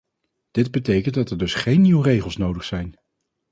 [0.51, 2.97] Dit betekent dat er dus geen nieuwe regels nodig zijn.